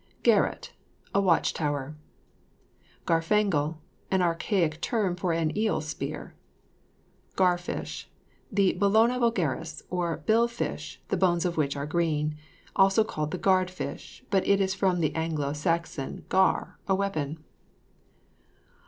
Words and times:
GARETTE. 0.23 0.73
A 1.13 1.21
watch 1.21 1.53
tower. 1.53 1.95
GARFANGLE. 3.05 3.79
An 4.09 4.23
archaic 4.23 4.81
term 4.81 5.15
for 5.15 5.31
an 5.31 5.55
eel 5.55 5.79
spear. 5.79 6.33
GAR 7.35 7.55
FISH. 7.59 8.09
The 8.51 8.73
Belone 8.79 9.19
vulgaris, 9.19 9.83
or 9.91 10.17
bill 10.25 10.47
fish, 10.47 10.99
the 11.09 11.17
bones 11.17 11.45
of 11.45 11.55
which 11.55 11.75
are 11.75 11.85
green. 11.85 12.35
Also 12.75 13.03
called 13.03 13.29
the 13.29 13.37
guard 13.37 13.69
fish, 13.69 14.23
but 14.31 14.47
it 14.47 14.59
is 14.59 14.73
from 14.73 15.01
the 15.01 15.13
Anglo 15.13 15.53
Saxon 15.53 16.25
gar, 16.29 16.79
a 16.87 16.95
weapon. 16.95 17.37